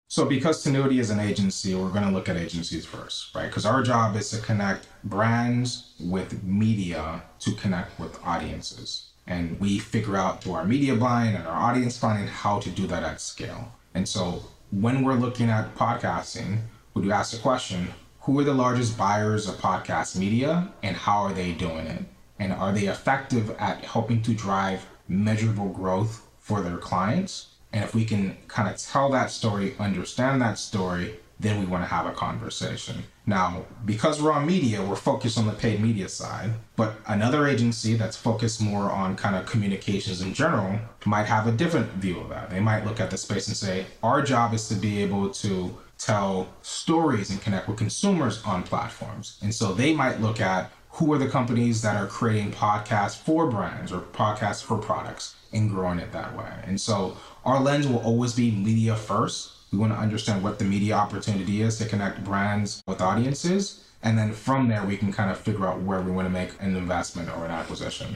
So, 0.08 0.26
because 0.26 0.64
Tinuiti 0.64 1.00
is 1.00 1.10
an 1.10 1.20
agency, 1.20 1.74
we're 1.74 1.90
going 1.90 2.04
to 2.04 2.12
look 2.12 2.30
at 2.30 2.38
agencies 2.38 2.86
first, 2.86 3.34
right? 3.34 3.48
Because 3.48 3.66
our 3.66 3.82
job 3.82 4.16
is 4.16 4.30
to 4.30 4.40
connect 4.40 4.88
brands 5.04 5.94
with 6.00 6.44
media 6.44 7.24
to 7.40 7.52
connect 7.54 8.00
with 8.00 8.20
audiences. 8.24 9.10
And 9.26 9.60
we 9.60 9.80
figure 9.80 10.16
out 10.16 10.44
through 10.44 10.54
our 10.54 10.64
media 10.64 10.96
buying 10.96 11.34
and 11.34 11.48
our 11.48 11.58
audience 11.58 11.98
finding 11.98 12.28
how 12.28 12.60
to 12.60 12.70
do 12.70 12.86
that 12.86 13.02
at 13.02 13.20
scale. 13.20 13.74
And 13.96 14.08
so, 14.08 14.44
when 14.70 15.04
we're 15.04 15.16
looking 15.16 15.50
at 15.50 15.74
podcasting, 15.76 16.60
we 16.94 17.02
do 17.02 17.12
ask 17.12 17.32
the 17.32 17.42
question 17.42 17.88
who 18.22 18.40
are 18.40 18.44
the 18.44 18.54
largest 18.54 18.98
buyers 18.98 19.50
of 19.50 19.56
podcast 19.56 20.16
media 20.16 20.72
and 20.84 20.96
how 20.96 21.24
are 21.24 21.34
they 21.34 21.52
doing 21.52 21.88
it? 21.88 22.04
And 22.38 22.54
are 22.54 22.72
they 22.72 22.86
effective 22.86 23.56
at 23.58 23.84
helping 23.84 24.22
to 24.22 24.36
drive 24.36 24.86
measurable 25.08 25.70
growth 25.70 26.28
for 26.40 26.62
their 26.62 26.78
clients? 26.78 27.55
And 27.76 27.84
if 27.84 27.94
we 27.94 28.06
can 28.06 28.38
kind 28.48 28.70
of 28.70 28.78
tell 28.78 29.12
that 29.12 29.30
story, 29.30 29.76
understand 29.78 30.42
that 30.42 30.58
story, 30.58 31.20
then 31.38 31.60
we 31.60 31.66
want 31.66 31.84
to 31.84 31.90
have 31.90 32.06
a 32.06 32.14
conversation. 32.14 33.04
Now, 33.26 33.66
because 33.84 34.22
we're 34.22 34.32
on 34.32 34.48
media, 34.48 34.82
we're 34.82 34.96
focused 34.96 35.38
on 35.38 35.46
the 35.46 35.52
paid 35.52 35.82
media 35.82 36.08
side, 36.08 36.52
but 36.78 36.96
another 37.06 37.46
agency 37.48 37.96
that's 37.96 38.16
focused 38.16 38.62
more 38.62 38.90
on 38.90 39.18
kind 39.18 39.36
of 39.36 39.46
communications 39.46 40.22
in 40.22 40.34
general 40.34 40.80
might 41.04 41.26
have 41.26 41.48
a 41.48 41.52
different 41.52 41.92
view 41.96 42.18
of 42.22 42.30
that. 42.30 42.50
They 42.50 42.62
might 42.62 42.86
look 42.86 43.02
at 43.02 43.12
the 43.12 43.18
space 43.18 43.50
and 43.50 43.58
say, 43.58 43.88
our 44.02 44.22
job 44.22 44.54
is 44.54 44.70
to 44.70 44.76
be 44.76 45.04
able 45.04 45.30
to 45.32 45.78
tell 45.98 46.48
stories 46.62 47.30
and 47.30 47.42
connect 47.42 47.68
with 47.68 47.78
consumers 47.78 48.42
on 48.46 48.64
platforms. 48.64 49.38
And 49.42 49.54
so 49.54 49.74
they 49.74 49.94
might 49.94 50.22
look 50.22 50.40
at 50.40 50.72
who 50.92 51.12
are 51.12 51.18
the 51.18 51.28
companies 51.28 51.82
that 51.82 51.98
are 51.98 52.08
creating 52.08 52.54
podcasts 52.54 53.18
for 53.18 53.48
brands 53.48 53.92
or 53.92 54.00
podcasts 54.00 54.64
for 54.64 54.78
products 54.78 55.36
and 55.52 55.70
growing 55.70 56.00
it 56.00 56.14
that 56.14 56.36
way. 56.38 56.52
And 56.66 56.80
so 56.80 57.18
our 57.46 57.60
lens 57.60 57.88
will 57.88 58.00
always 58.00 58.34
be 58.34 58.52
media 58.52 58.96
first. 58.96 59.52
We 59.72 59.78
want 59.78 59.94
to 59.94 60.00
understand 60.00 60.44
what 60.44 60.58
the 60.58 60.66
media 60.66 60.96
opportunity 60.96 61.62
is 61.62 61.78
to 61.78 61.86
connect 61.86 62.24
brands 62.24 62.82
with 62.88 63.02
audiences. 63.02 63.84
And 64.02 64.18
then 64.18 64.34
from 64.34 64.68
there, 64.68 64.84
we 64.84 64.98
can 64.98 65.14
kind 65.14 65.30
of 65.30 65.38
figure 65.38 65.68
out 65.68 65.82
where 65.82 66.02
we 66.02 66.12
want 66.12 66.28
to 66.28 66.32
make 66.32 66.52
an 66.60 66.76
investment 66.76 67.30
or 67.30 67.46
an 67.46 67.52
acquisition. 67.52 68.16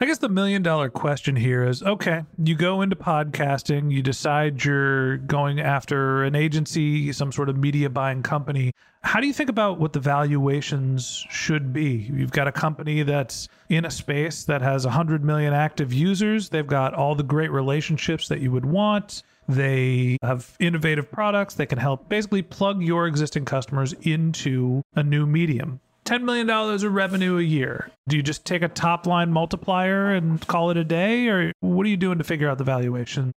I 0.00 0.06
guess 0.06 0.18
the 0.18 0.28
million 0.28 0.62
dollar 0.62 0.90
question 0.90 1.34
here 1.34 1.64
is 1.64 1.82
okay, 1.82 2.24
you 2.44 2.54
go 2.54 2.82
into 2.82 2.94
podcasting, 2.94 3.90
you 3.90 4.00
decide 4.00 4.62
you're 4.62 5.16
going 5.16 5.58
after 5.58 6.22
an 6.22 6.36
agency, 6.36 7.12
some 7.12 7.32
sort 7.32 7.48
of 7.48 7.56
media 7.56 7.90
buying 7.90 8.22
company. 8.22 8.70
How 9.02 9.18
do 9.18 9.26
you 9.26 9.32
think 9.32 9.50
about 9.50 9.80
what 9.80 9.92
the 9.92 9.98
valuations 9.98 11.26
should 11.30 11.72
be? 11.72 12.08
You've 12.14 12.30
got 12.30 12.46
a 12.46 12.52
company 12.52 13.02
that's 13.02 13.48
in 13.70 13.84
a 13.84 13.90
space 13.90 14.44
that 14.44 14.62
has 14.62 14.84
100 14.84 15.24
million 15.24 15.52
active 15.52 15.92
users, 15.92 16.48
they've 16.48 16.64
got 16.64 16.94
all 16.94 17.16
the 17.16 17.24
great 17.24 17.50
relationships 17.50 18.28
that 18.28 18.38
you 18.38 18.52
would 18.52 18.66
want. 18.66 19.24
They 19.48 20.16
have 20.22 20.54
innovative 20.60 21.10
products 21.10 21.54
that 21.54 21.66
can 21.66 21.78
help 21.78 22.08
basically 22.08 22.42
plug 22.42 22.82
your 22.82 23.08
existing 23.08 23.46
customers 23.46 23.94
into 24.02 24.82
a 24.94 25.02
new 25.02 25.26
medium. 25.26 25.80
$10 26.08 26.22
million 26.22 26.48
of 26.48 26.82
revenue 26.84 27.36
a 27.36 27.42
year. 27.42 27.90
Do 28.08 28.16
you 28.16 28.22
just 28.22 28.46
take 28.46 28.62
a 28.62 28.68
top 28.68 29.06
line 29.06 29.30
multiplier 29.30 30.14
and 30.14 30.44
call 30.46 30.70
it 30.70 30.78
a 30.78 30.84
day? 30.84 31.28
Or 31.28 31.52
what 31.60 31.84
are 31.84 31.90
you 31.90 31.98
doing 31.98 32.16
to 32.16 32.24
figure 32.24 32.48
out 32.48 32.56
the 32.56 32.64
valuation? 32.64 33.32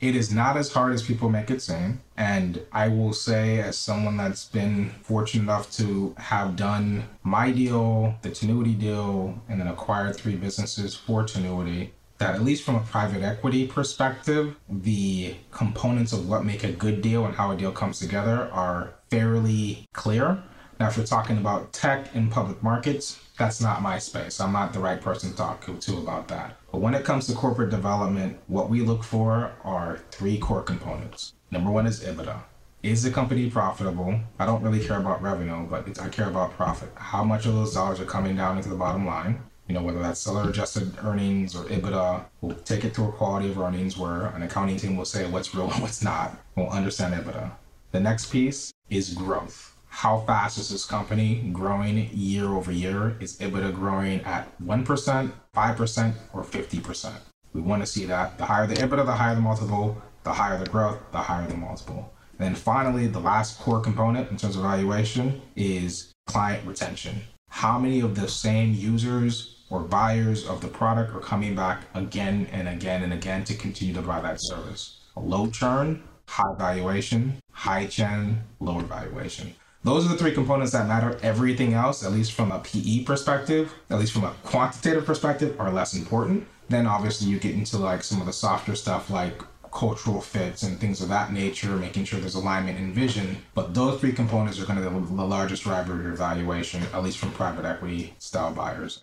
It 0.00 0.14
is 0.14 0.32
not 0.32 0.56
as 0.56 0.72
hard 0.72 0.92
as 0.92 1.02
people 1.02 1.28
make 1.28 1.50
it 1.50 1.62
seem. 1.62 2.00
And 2.16 2.64
I 2.72 2.86
will 2.88 3.12
say, 3.12 3.58
as 3.58 3.76
someone 3.76 4.16
that's 4.16 4.44
been 4.44 4.90
fortunate 5.02 5.42
enough 5.42 5.72
to 5.72 6.14
have 6.18 6.54
done 6.54 7.04
my 7.24 7.50
deal, 7.50 8.14
the 8.22 8.30
Tinuiti 8.30 8.78
deal, 8.78 9.40
and 9.48 9.60
then 9.60 9.66
acquired 9.66 10.14
three 10.14 10.36
businesses 10.36 10.94
for 10.94 11.24
Tinuiti, 11.24 11.90
that 12.18 12.36
at 12.36 12.42
least 12.44 12.62
from 12.62 12.76
a 12.76 12.80
private 12.80 13.22
equity 13.22 13.66
perspective, 13.66 14.54
the 14.68 15.34
components 15.50 16.12
of 16.12 16.28
what 16.28 16.44
make 16.44 16.62
a 16.62 16.70
good 16.70 17.02
deal 17.02 17.26
and 17.26 17.34
how 17.34 17.50
a 17.50 17.56
deal 17.56 17.72
comes 17.72 17.98
together 17.98 18.48
are 18.52 18.94
fairly 19.10 19.86
clear. 19.92 20.40
Now, 20.82 20.88
if 20.88 20.96
you're 20.96 21.06
talking 21.06 21.38
about 21.38 21.72
tech 21.72 22.12
and 22.12 22.28
public 22.28 22.60
markets, 22.60 23.20
that's 23.38 23.60
not 23.60 23.82
my 23.82 24.00
space. 24.00 24.40
I'm 24.40 24.50
not 24.50 24.72
the 24.72 24.80
right 24.80 25.00
person 25.00 25.30
to 25.30 25.36
talk 25.36 25.64
to 25.64 25.96
about 25.96 26.26
that. 26.26 26.56
But 26.72 26.80
when 26.80 26.92
it 26.94 27.04
comes 27.04 27.28
to 27.28 27.34
corporate 27.34 27.70
development, 27.70 28.40
what 28.48 28.68
we 28.68 28.80
look 28.80 29.04
for 29.04 29.52
are 29.62 30.00
three 30.10 30.38
core 30.38 30.64
components. 30.64 31.34
Number 31.52 31.70
one 31.70 31.86
is 31.86 32.02
EBITDA. 32.02 32.36
Is 32.82 33.04
the 33.04 33.12
company 33.12 33.48
profitable? 33.48 34.18
I 34.40 34.44
don't 34.44 34.60
really 34.60 34.84
care 34.84 34.98
about 34.98 35.22
revenue, 35.22 35.68
but 35.68 36.00
I 36.00 36.08
care 36.08 36.28
about 36.28 36.56
profit. 36.56 36.90
How 36.96 37.22
much 37.22 37.46
of 37.46 37.54
those 37.54 37.74
dollars 37.74 38.00
are 38.00 38.04
coming 38.04 38.34
down 38.34 38.56
into 38.56 38.68
the 38.68 38.74
bottom 38.74 39.06
line? 39.06 39.40
You 39.68 39.76
know, 39.76 39.84
whether 39.84 40.02
that's 40.02 40.18
seller 40.18 40.50
adjusted 40.50 40.96
earnings 41.04 41.54
or 41.54 41.62
EBITDA, 41.66 42.24
we'll 42.40 42.56
take 42.56 42.84
it 42.84 42.92
to 42.94 43.04
a 43.04 43.12
quality 43.12 43.48
of 43.50 43.58
earnings 43.60 43.96
where 43.96 44.26
an 44.34 44.42
accounting 44.42 44.78
team 44.78 44.96
will 44.96 45.04
say 45.04 45.30
what's 45.30 45.54
real 45.54 45.70
and 45.70 45.80
what's 45.80 46.02
not. 46.02 46.36
We'll 46.56 46.70
understand 46.70 47.14
EBITDA. 47.14 47.52
The 47.92 48.00
next 48.00 48.32
piece 48.32 48.72
is 48.90 49.14
growth 49.14 49.71
how 49.92 50.20
fast 50.20 50.56
is 50.56 50.70
this 50.70 50.86
company 50.86 51.50
growing 51.52 52.08
year 52.14 52.48
over 52.48 52.72
year? 52.72 53.14
Is 53.20 53.36
EBITDA 53.38 53.74
growing 53.74 54.22
at 54.22 54.48
1%, 54.58 55.32
5%, 55.54 56.14
or 56.32 56.42
50%? 56.42 57.12
We 57.52 57.60
want 57.60 57.82
to 57.82 57.86
see 57.86 58.06
that. 58.06 58.38
The 58.38 58.46
higher 58.46 58.66
the 58.66 58.74
EBITDA, 58.74 59.04
the 59.04 59.12
higher 59.12 59.34
the 59.34 59.42
multiple, 59.42 60.00
the 60.24 60.32
higher 60.32 60.58
the 60.58 60.68
growth, 60.70 60.98
the 61.12 61.18
higher 61.18 61.46
the 61.46 61.58
multiple. 61.58 62.10
And 62.38 62.48
then 62.48 62.54
finally, 62.54 63.06
the 63.06 63.20
last 63.20 63.60
core 63.60 63.80
component 63.80 64.30
in 64.30 64.38
terms 64.38 64.56
of 64.56 64.62
valuation 64.62 65.42
is 65.56 66.10
client 66.26 66.66
retention. 66.66 67.20
How 67.50 67.78
many 67.78 68.00
of 68.00 68.14
the 68.14 68.28
same 68.28 68.72
users 68.72 69.58
or 69.68 69.80
buyers 69.80 70.48
of 70.48 70.62
the 70.62 70.68
product 70.68 71.14
are 71.14 71.20
coming 71.20 71.54
back 71.54 71.82
again 71.94 72.48
and 72.50 72.66
again 72.66 73.02
and 73.02 73.12
again 73.12 73.44
to 73.44 73.54
continue 73.54 73.92
to 73.92 74.02
buy 74.02 74.22
that 74.22 74.38
service? 74.40 75.00
A 75.16 75.20
low 75.20 75.50
churn, 75.50 76.02
high 76.26 76.56
valuation, 76.58 77.34
high 77.52 77.86
churn, 77.86 78.40
lower 78.58 78.82
valuation. 78.82 79.54
Those 79.84 80.06
are 80.06 80.10
the 80.10 80.16
three 80.16 80.32
components 80.32 80.72
that 80.72 80.86
matter. 80.86 81.18
Everything 81.22 81.74
else, 81.74 82.04
at 82.04 82.12
least 82.12 82.32
from 82.32 82.52
a 82.52 82.60
PE 82.60 83.04
perspective, 83.04 83.74
at 83.90 83.98
least 83.98 84.12
from 84.12 84.24
a 84.24 84.34
quantitative 84.44 85.04
perspective, 85.04 85.60
are 85.60 85.72
less 85.72 85.94
important. 85.94 86.46
Then 86.68 86.86
obviously 86.86 87.28
you 87.28 87.38
get 87.38 87.54
into 87.54 87.78
like 87.78 88.04
some 88.04 88.20
of 88.20 88.26
the 88.26 88.32
softer 88.32 88.76
stuff 88.76 89.10
like 89.10 89.42
cultural 89.72 90.20
fits 90.20 90.62
and 90.62 90.78
things 90.78 91.00
of 91.00 91.08
that 91.08 91.32
nature, 91.32 91.76
making 91.76 92.04
sure 92.04 92.20
there's 92.20 92.34
alignment 92.34 92.78
and 92.78 92.94
vision. 92.94 93.38
But 93.54 93.74
those 93.74 94.00
three 94.00 94.12
components 94.12 94.60
are 94.60 94.66
kind 94.66 94.78
of 94.78 94.84
the, 94.84 95.14
the 95.16 95.24
largest 95.24 95.64
driver 95.64 95.94
of 95.94 96.02
your 96.02 96.14
valuation, 96.14 96.82
at 96.94 97.02
least 97.02 97.18
from 97.18 97.32
private 97.32 97.64
equity 97.64 98.14
style 98.18 98.52
buyers. 98.52 99.02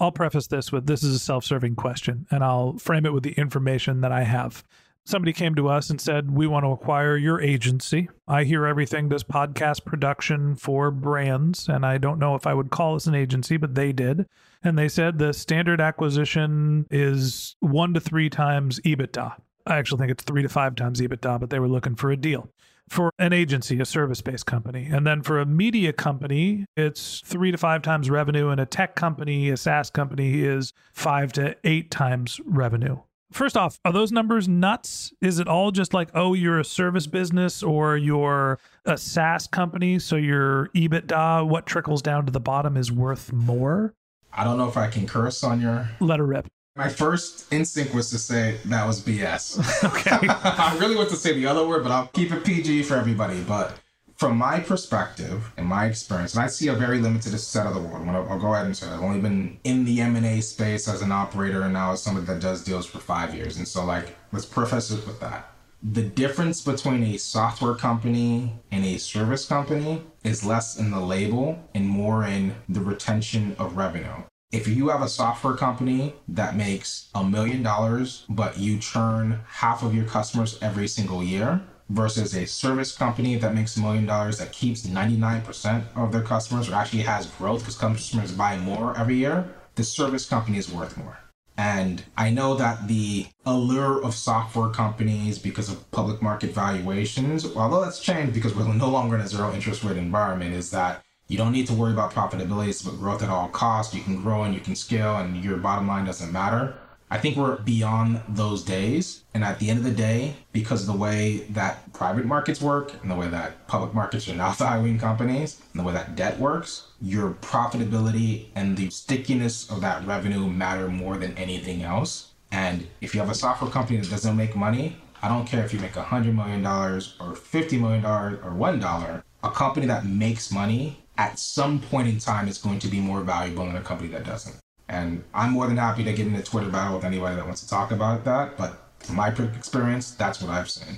I'll 0.00 0.12
preface 0.12 0.46
this 0.46 0.72
with 0.72 0.86
this 0.86 1.02
is 1.02 1.14
a 1.14 1.18
self 1.18 1.44
serving 1.44 1.76
question, 1.76 2.26
and 2.30 2.42
I'll 2.42 2.78
frame 2.78 3.06
it 3.06 3.12
with 3.12 3.22
the 3.22 3.32
information 3.32 4.00
that 4.00 4.12
I 4.12 4.24
have. 4.24 4.64
Somebody 5.06 5.32
came 5.32 5.54
to 5.54 5.68
us 5.68 5.90
and 5.90 6.00
said, 6.00 6.30
We 6.30 6.46
want 6.46 6.64
to 6.64 6.70
acquire 6.70 7.16
your 7.16 7.40
agency. 7.40 8.08
I 8.28 8.44
hear 8.44 8.66
everything 8.66 9.08
does 9.08 9.24
podcast 9.24 9.84
production 9.84 10.56
for 10.56 10.90
brands, 10.90 11.68
and 11.68 11.84
I 11.84 11.98
don't 11.98 12.18
know 12.18 12.34
if 12.34 12.46
I 12.46 12.54
would 12.54 12.70
call 12.70 12.94
us 12.94 13.06
an 13.06 13.14
agency, 13.14 13.56
but 13.56 13.74
they 13.74 13.92
did. 13.92 14.26
And 14.62 14.78
they 14.78 14.88
said 14.88 15.18
the 15.18 15.32
standard 15.32 15.80
acquisition 15.80 16.86
is 16.90 17.56
one 17.60 17.94
to 17.94 18.00
three 18.00 18.28
times 18.28 18.78
EBITDA. 18.80 19.34
I 19.66 19.78
actually 19.78 19.98
think 19.98 20.10
it's 20.10 20.24
three 20.24 20.42
to 20.42 20.48
five 20.48 20.74
times 20.74 21.00
EBITDA, 21.00 21.40
but 21.40 21.50
they 21.50 21.58
were 21.58 21.68
looking 21.68 21.94
for 21.94 22.10
a 22.10 22.16
deal. 22.16 22.48
For 22.88 23.12
an 23.18 23.32
agency, 23.32 23.78
a 23.80 23.84
service 23.84 24.20
based 24.20 24.46
company. 24.46 24.88
And 24.90 25.06
then 25.06 25.22
for 25.22 25.38
a 25.40 25.46
media 25.46 25.92
company, 25.92 26.66
it's 26.76 27.22
three 27.24 27.52
to 27.52 27.58
five 27.58 27.82
times 27.82 28.10
revenue. 28.10 28.48
And 28.48 28.60
a 28.60 28.66
tech 28.66 28.96
company, 28.96 29.48
a 29.48 29.56
SaaS 29.56 29.90
company, 29.90 30.42
is 30.42 30.72
five 30.92 31.32
to 31.34 31.56
eight 31.62 31.90
times 31.90 32.40
revenue. 32.44 32.98
First 33.32 33.56
off, 33.56 33.78
are 33.84 33.92
those 33.92 34.10
numbers 34.10 34.48
nuts? 34.48 35.12
Is 35.20 35.38
it 35.38 35.46
all 35.46 35.70
just 35.70 35.94
like, 35.94 36.10
oh, 36.14 36.34
you're 36.34 36.58
a 36.58 36.64
service 36.64 37.06
business 37.06 37.62
or 37.62 37.96
you're 37.96 38.58
a 38.84 38.98
SaaS 38.98 39.46
company, 39.46 40.00
so 40.00 40.16
your 40.16 40.68
EBITDA, 40.74 41.46
what 41.46 41.64
trickles 41.66 42.02
down 42.02 42.26
to 42.26 42.32
the 42.32 42.40
bottom, 42.40 42.76
is 42.76 42.90
worth 42.90 43.32
more? 43.32 43.94
I 44.32 44.42
don't 44.44 44.58
know 44.58 44.68
if 44.68 44.76
I 44.76 44.88
can 44.88 45.06
curse 45.06 45.44
on 45.44 45.60
your. 45.60 45.88
Let 46.00 46.18
her 46.18 46.26
rip. 46.26 46.46
My 46.76 46.88
first 46.88 47.52
instinct 47.52 47.94
was 47.94 48.10
to 48.10 48.18
say 48.18 48.58
that 48.66 48.86
was 48.86 49.00
BS. 49.02 49.58
Okay. 49.90 50.28
I 50.28 50.76
really 50.78 50.96
want 50.96 51.10
to 51.10 51.16
say 51.16 51.32
the 51.32 51.46
other 51.46 51.66
word, 51.66 51.82
but 51.82 51.92
I'll 51.92 52.06
keep 52.08 52.32
it 52.32 52.44
PG 52.44 52.84
for 52.84 52.96
everybody. 52.96 53.40
But 53.42 53.76
from 54.20 54.36
my 54.36 54.60
perspective 54.60 55.50
and 55.56 55.66
my 55.66 55.86
experience, 55.86 56.34
and 56.34 56.44
I 56.44 56.48
see 56.48 56.68
a 56.68 56.74
very 56.74 56.98
limited 56.98 57.36
set 57.38 57.66
of 57.66 57.72
the 57.72 57.80
world. 57.80 58.06
I'll, 58.06 58.28
I'll 58.28 58.38
go 58.38 58.52
ahead 58.52 58.66
and 58.66 58.76
say 58.76 58.86
I've 58.86 59.00
only 59.00 59.18
been 59.18 59.58
in 59.64 59.86
the 59.86 60.02
M 60.02 60.14
and 60.14 60.26
A 60.26 60.42
space 60.42 60.86
as 60.88 61.00
an 61.00 61.10
operator, 61.10 61.62
and 61.62 61.72
now 61.72 61.92
as 61.92 62.02
somebody 62.02 62.26
that 62.26 62.38
does 62.38 62.62
deals 62.62 62.84
for 62.84 62.98
five 62.98 63.34
years. 63.34 63.56
And 63.56 63.66
so, 63.66 63.82
like, 63.82 64.14
let's 64.30 64.44
preface 64.44 64.90
it 64.90 65.06
with 65.06 65.20
that. 65.20 65.54
The 65.82 66.02
difference 66.02 66.60
between 66.60 67.02
a 67.02 67.16
software 67.16 67.74
company 67.74 68.52
and 68.70 68.84
a 68.84 68.98
service 68.98 69.46
company 69.46 70.02
is 70.22 70.44
less 70.44 70.78
in 70.78 70.90
the 70.90 71.00
label 71.00 71.58
and 71.74 71.88
more 71.88 72.26
in 72.26 72.56
the 72.68 72.82
retention 72.82 73.56
of 73.58 73.78
revenue. 73.78 74.24
If 74.52 74.68
you 74.68 74.88
have 74.88 75.00
a 75.00 75.08
software 75.08 75.54
company 75.54 76.12
that 76.28 76.56
makes 76.56 77.08
a 77.14 77.24
million 77.24 77.62
dollars, 77.62 78.26
but 78.28 78.58
you 78.58 78.78
churn 78.78 79.40
half 79.46 79.82
of 79.82 79.94
your 79.94 80.04
customers 80.04 80.58
every 80.60 80.88
single 80.88 81.22
year, 81.22 81.62
versus 81.90 82.34
a 82.34 82.46
service 82.46 82.96
company 82.96 83.36
that 83.36 83.54
makes 83.54 83.76
a 83.76 83.80
million 83.80 84.06
dollars 84.06 84.38
that 84.38 84.52
keeps 84.52 84.86
99% 84.86 85.82
of 85.96 86.12
their 86.12 86.22
customers 86.22 86.68
or 86.68 86.74
actually 86.74 87.02
has 87.02 87.26
growth 87.26 87.60
because 87.60 87.76
customers 87.76 88.32
buy 88.32 88.56
more 88.56 88.96
every 88.96 89.16
year, 89.16 89.44
the 89.74 89.84
service 89.84 90.28
company 90.28 90.56
is 90.56 90.72
worth 90.72 90.96
more. 90.96 91.18
And 91.56 92.02
I 92.16 92.30
know 92.30 92.54
that 92.54 92.88
the 92.88 93.26
allure 93.44 94.02
of 94.02 94.14
software 94.14 94.70
companies 94.70 95.38
because 95.38 95.68
of 95.68 95.90
public 95.90 96.22
market 96.22 96.54
valuations, 96.54 97.44
although 97.54 97.82
that's 97.82 98.00
changed 98.00 98.32
because 98.32 98.54
we're 98.54 98.72
no 98.72 98.88
longer 98.88 99.16
in 99.16 99.20
a 99.20 99.28
zero 99.28 99.52
interest 99.52 99.84
rate 99.84 99.98
environment, 99.98 100.54
is 100.54 100.70
that 100.70 101.02
you 101.28 101.36
don't 101.36 101.52
need 101.52 101.66
to 101.66 101.74
worry 101.74 101.92
about 101.92 102.12
profitability. 102.12 102.68
It's 102.68 102.80
about 102.80 102.98
growth 102.98 103.22
at 103.22 103.28
all 103.28 103.48
costs. 103.48 103.94
You 103.94 104.02
can 104.02 104.22
grow 104.22 104.44
and 104.44 104.54
you 104.54 104.60
can 104.60 104.74
scale, 104.74 105.18
and 105.18 105.44
your 105.44 105.58
bottom 105.58 105.86
line 105.86 106.06
doesn't 106.06 106.32
matter. 106.32 106.76
I 107.12 107.18
think 107.18 107.36
we're 107.36 107.56
beyond 107.56 108.20
those 108.28 108.62
days. 108.62 109.24
And 109.34 109.42
at 109.42 109.58
the 109.58 109.68
end 109.68 109.78
of 109.80 109.84
the 109.84 109.90
day, 109.90 110.36
because 110.52 110.82
of 110.82 110.86
the 110.86 111.00
way 111.00 111.38
that 111.50 111.92
private 111.92 112.24
markets 112.24 112.60
work 112.60 112.94
and 113.02 113.10
the 113.10 113.16
way 113.16 113.28
that 113.28 113.66
public 113.66 113.92
markets 113.92 114.28
are 114.28 114.34
now 114.34 114.52
valuing 114.52 114.98
companies 115.08 115.60
and 115.72 115.80
the 115.80 115.84
way 115.84 115.92
that 115.92 116.14
debt 116.14 116.38
works, 116.38 116.86
your 117.00 117.32
profitability 117.32 118.46
and 118.54 118.76
the 118.76 118.90
stickiness 118.90 119.68
of 119.70 119.80
that 119.80 120.06
revenue 120.06 120.46
matter 120.46 120.88
more 120.88 121.16
than 121.16 121.36
anything 121.36 121.82
else. 121.82 122.30
And 122.52 122.86
if 123.00 123.14
you 123.14 123.20
have 123.20 123.30
a 123.30 123.34
software 123.34 123.70
company 123.70 123.98
that 123.98 124.10
doesn't 124.10 124.36
make 124.36 124.54
money, 124.54 124.96
I 125.22 125.28
don't 125.28 125.46
care 125.46 125.64
if 125.64 125.72
you 125.72 125.80
make 125.80 125.92
$100 125.92 126.34
million 126.34 126.64
or 126.64 127.34
$50 127.34 127.80
million 127.80 128.04
or 128.04 128.38
$1, 128.38 129.22
a 129.42 129.50
company 129.50 129.86
that 129.86 130.06
makes 130.06 130.52
money 130.52 131.02
at 131.18 131.38
some 131.38 131.80
point 131.80 132.08
in 132.08 132.18
time 132.18 132.48
is 132.48 132.58
going 132.58 132.78
to 132.78 132.88
be 132.88 133.00
more 133.00 133.20
valuable 133.20 133.66
than 133.66 133.76
a 133.76 133.82
company 133.82 134.08
that 134.10 134.24
doesn't. 134.24 134.56
And 134.90 135.22
I'm 135.32 135.52
more 135.52 135.68
than 135.68 135.76
happy 135.76 136.02
to 136.02 136.12
get 136.12 136.26
in 136.26 136.34
a 136.34 136.42
Twitter 136.42 136.68
battle 136.68 136.96
with 136.96 137.04
anybody 137.04 137.36
that 137.36 137.44
wants 137.44 137.62
to 137.62 137.68
talk 137.68 137.92
about 137.92 138.24
that. 138.24 138.58
But 138.58 138.82
from 138.98 139.16
my 139.16 139.28
experience, 139.28 140.10
that's 140.10 140.42
what 140.42 140.50
I've 140.50 140.68
seen. 140.68 140.96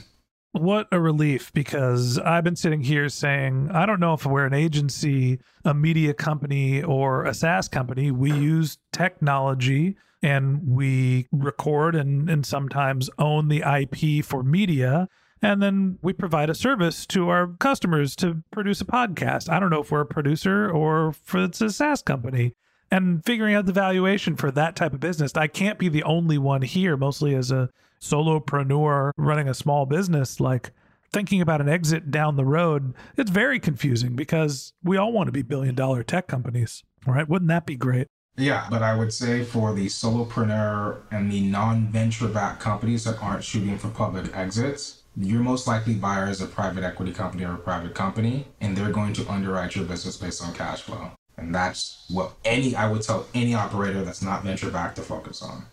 What 0.53 0.89
a 0.91 0.99
relief 0.99 1.53
because 1.53 2.19
I've 2.19 2.43
been 2.43 2.57
sitting 2.57 2.83
here 2.83 3.11
saying, 3.11 3.71
I 3.71 3.85
don't 3.85 4.01
know 4.01 4.15
if 4.15 4.25
we're 4.25 4.47
an 4.47 4.55
agency, 4.55 5.41
a 5.65 5.75
media 5.75 6.15
company, 6.15 6.83
or 6.83 7.25
a 7.25 7.35
SaaS 7.35 7.69
company. 7.69 8.11
We 8.11 8.33
use 8.33 8.79
technology 8.93 9.97
and 10.23 10.67
we 10.67 11.29
record 11.31 11.95
and, 11.95 12.31
and 12.31 12.47
sometimes 12.47 13.11
own 13.19 13.49
the 13.49 13.63
IP 13.63 14.25
for 14.25 14.43
media. 14.43 15.09
And 15.43 15.63
then 15.63 15.99
we 16.01 16.15
provide 16.15 16.49
a 16.49 16.55
service 16.55 17.05
to 17.07 17.29
our 17.29 17.49
customers 17.59 18.17
to 18.17 18.43
produce 18.51 18.81
a 18.81 18.87
podcast. 18.87 19.51
I 19.51 19.61
don't 19.61 19.71
know 19.71 19.83
if 19.83 19.91
we're 19.91 20.01
a 20.01 20.07
producer 20.07 20.71
or 20.71 21.09
if 21.09 21.35
it's 21.35 21.61
a 21.61 21.71
SaaS 21.71 22.01
company. 22.01 22.55
And 22.93 23.25
figuring 23.25 23.55
out 23.55 23.65
the 23.65 23.73
valuation 23.73 24.37
for 24.37 24.51
that 24.51 24.77
type 24.77 24.93
of 24.93 25.01
business, 25.01 25.33
I 25.35 25.47
can't 25.47 25.79
be 25.79 25.89
the 25.89 26.03
only 26.03 26.37
one 26.37 26.61
here, 26.61 26.95
mostly 26.95 27.35
as 27.35 27.51
a 27.51 27.71
solopreneur 28.03 29.13
running 29.17 29.49
a 29.49 29.55
small 29.55 29.87
business. 29.87 30.41
Like 30.41 30.73
thinking 31.11 31.41
about 31.41 31.63
an 31.63 31.71
exit 31.71 32.11
down 32.11 32.37
the 32.37 32.45
road, 32.45 32.93
it's 33.17 33.31
very 33.31 33.59
confusing 33.59 34.15
because 34.15 34.75
we 34.85 34.99
all 34.99 35.11
want 35.11 35.29
to 35.29 35.33
be 35.33 35.41
billion 35.41 35.75
dollar 35.75 36.03
tech 36.03 36.27
companies, 36.27 36.85
right? 37.07 37.27
Wouldn't 37.27 37.49
that 37.49 37.65
be 37.65 37.77
great? 37.77 38.09
Yeah, 38.37 38.67
but 38.69 38.83
I 38.83 38.95
would 38.95 39.15
say 39.15 39.43
for 39.43 39.73
the 39.73 39.87
solopreneur 39.87 40.99
and 41.11 41.33
the 41.33 41.41
non 41.41 41.91
venture 41.91 42.29
backed 42.29 42.61
companies 42.61 43.05
that 43.05 43.23
aren't 43.23 43.43
shooting 43.43 43.79
for 43.79 43.89
public 43.89 44.37
exits, 44.37 45.05
your 45.17 45.41
most 45.41 45.67
likely 45.67 45.95
buyer 45.95 46.29
is 46.29 46.43
a 46.43 46.47
private 46.47 46.85
equity 46.85 47.13
company 47.13 47.45
or 47.45 47.55
a 47.55 47.59
private 47.59 47.95
company, 47.95 48.49
and 48.61 48.77
they're 48.77 48.93
going 48.93 49.15
to 49.15 49.27
underwrite 49.31 49.77
your 49.77 49.87
business 49.87 50.19
based 50.19 50.43
on 50.43 50.53
cash 50.53 50.83
flow. 50.83 51.13
And 51.37 51.55
that's 51.55 52.05
what 52.11 52.33
any, 52.45 52.75
I 52.75 52.91
would 52.91 53.03
tell 53.03 53.27
any 53.35 53.55
operator 53.55 54.05
that's 54.05 54.23
not 54.23 54.45
venture 54.45 54.71
back 54.71 54.95
to 54.97 55.03
focus 55.03 55.43
on. 55.43 55.65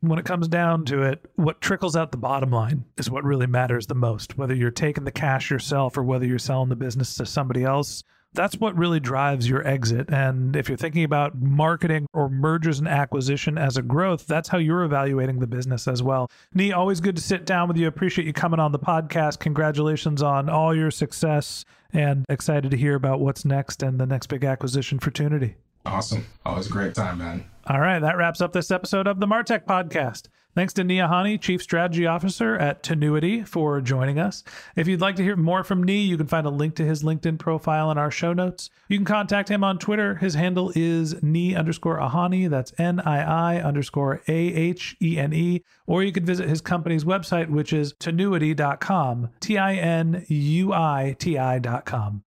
When 0.00 0.18
it 0.18 0.26
comes 0.26 0.48
down 0.48 0.84
to 0.86 1.02
it, 1.02 1.24
what 1.36 1.60
trickles 1.62 1.96
out 1.96 2.10
the 2.10 2.18
bottom 2.18 2.50
line 2.50 2.84
is 2.98 3.10
what 3.10 3.24
really 3.24 3.46
matters 3.46 3.86
the 3.86 3.94
most. 3.94 4.36
Whether 4.36 4.54
you're 4.54 4.70
taking 4.70 5.04
the 5.04 5.12
cash 5.12 5.50
yourself 5.50 5.96
or 5.96 6.02
whether 6.02 6.26
you're 6.26 6.38
selling 6.38 6.68
the 6.68 6.76
business 6.76 7.14
to 7.16 7.24
somebody 7.24 7.64
else, 7.64 8.02
that's 8.34 8.56
what 8.56 8.76
really 8.76 9.00
drives 9.00 9.48
your 9.48 9.66
exit. 9.66 10.10
And 10.10 10.56
if 10.56 10.68
you're 10.68 10.76
thinking 10.76 11.04
about 11.04 11.40
marketing 11.40 12.06
or 12.12 12.28
mergers 12.28 12.78
and 12.78 12.88
acquisition 12.88 13.56
as 13.56 13.76
a 13.76 13.82
growth, 13.82 14.26
that's 14.26 14.48
how 14.48 14.58
you're 14.58 14.82
evaluating 14.82 15.38
the 15.38 15.46
business 15.46 15.88
as 15.88 16.02
well. 16.02 16.30
Nii, 16.54 16.76
always 16.76 17.00
good 17.00 17.16
to 17.16 17.22
sit 17.22 17.46
down 17.46 17.68
with 17.68 17.76
you. 17.76 17.86
Appreciate 17.86 18.26
you 18.26 18.32
coming 18.32 18.60
on 18.60 18.72
the 18.72 18.78
podcast. 18.78 19.38
Congratulations 19.38 20.22
on 20.22 20.48
all 20.48 20.74
your 20.74 20.90
success 20.90 21.64
and 21.92 22.24
excited 22.28 22.70
to 22.70 22.76
hear 22.76 22.94
about 22.94 23.20
what's 23.20 23.44
next 23.44 23.82
and 23.82 24.00
the 24.00 24.06
next 24.06 24.26
big 24.26 24.44
acquisition 24.44 24.98
for 24.98 25.10
Tinuiti. 25.10 25.54
Awesome. 25.86 26.26
Always 26.44 26.66
a 26.66 26.70
great 26.70 26.94
time, 26.94 27.18
man. 27.18 27.44
All 27.66 27.80
right. 27.80 28.00
That 28.00 28.16
wraps 28.16 28.40
up 28.40 28.52
this 28.52 28.70
episode 28.70 29.06
of 29.06 29.20
the 29.20 29.26
Martech 29.26 29.64
Podcast. 29.64 30.28
Thanks 30.54 30.72
to 30.74 30.82
Nii 30.82 31.08
Ahene, 31.08 31.40
Chief 31.40 31.60
Strategy 31.60 32.06
Officer 32.06 32.56
at 32.56 32.82
Tinuiti, 32.82 33.46
for 33.46 33.80
joining 33.80 34.20
us. 34.20 34.44
If 34.76 34.86
you'd 34.86 35.00
like 35.00 35.16
to 35.16 35.22
hear 35.22 35.36
more 35.36 35.64
from 35.64 35.84
Nii, 35.84 36.06
you 36.06 36.16
can 36.16 36.28
find 36.28 36.46
a 36.46 36.50
link 36.50 36.76
to 36.76 36.84
his 36.84 37.02
LinkedIn 37.02 37.38
profile 37.38 37.90
in 37.90 37.98
our 37.98 38.10
show 38.10 38.32
notes. 38.32 38.70
You 38.88 38.98
can 38.98 39.04
contact 39.04 39.48
him 39.48 39.64
on 39.64 39.78
Twitter. 39.78 40.14
His 40.16 40.34
handle 40.34 40.72
is 40.76 41.14
Nii 41.14 41.56
underscore 41.56 41.98
Ahene. 41.98 42.50
That's 42.50 42.72
N 42.78 43.00
I 43.00 43.56
I 43.56 43.60
underscore 43.60 44.22
A 44.28 44.32
H 44.32 44.96
E 45.02 45.18
N 45.18 45.32
E. 45.32 45.64
Or 45.86 46.02
you 46.02 46.12
can 46.12 46.24
visit 46.24 46.48
his 46.48 46.60
company's 46.60 47.04
website, 47.04 47.50
which 47.50 47.72
is 47.72 47.92
tinuiti.com, 47.94 49.30
T 49.40 49.58
I 49.58 49.74
N 49.74 50.24
U 50.28 50.72
I 50.72 51.16
T 51.18 51.38
I.com. 51.38 52.23